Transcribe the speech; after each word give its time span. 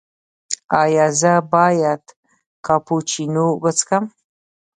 ایا 0.83 1.05
زه 1.19 1.33
باید 1.53 2.03
کاپوچینو 2.65 3.45
وڅښم؟ 3.63 4.05